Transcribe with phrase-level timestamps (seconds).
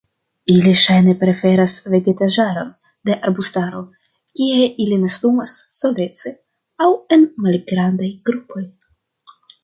[0.51, 2.71] Ili ŝajne preferas vegetaĵaron
[3.09, 3.81] de arbustaro
[4.39, 6.31] kie ili nestumas solece
[6.87, 8.63] aŭ en malgrandaj grupoj.